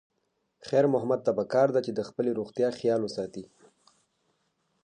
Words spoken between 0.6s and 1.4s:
خیر محمد ته